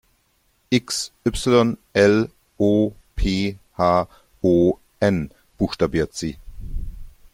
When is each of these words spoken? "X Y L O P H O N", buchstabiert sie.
"X 0.73 1.11
Y 1.27 1.75
L 1.93 2.27
O 2.57 2.91
P 3.15 3.57
H 3.77 4.07
O 4.41 4.79
N", 4.99 5.31
buchstabiert 5.59 6.15
sie. 6.15 6.39